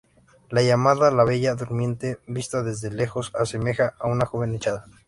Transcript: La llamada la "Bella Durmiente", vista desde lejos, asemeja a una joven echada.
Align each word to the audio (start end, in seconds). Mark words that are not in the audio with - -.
La 0.49 0.63
llamada 0.63 1.11
la 1.11 1.23
"Bella 1.25 1.53
Durmiente", 1.53 2.17
vista 2.25 2.63
desde 2.63 2.89
lejos, 2.89 3.29
asemeja 3.35 3.93
a 3.99 4.07
una 4.07 4.25
joven 4.25 4.55
echada. 4.55 4.87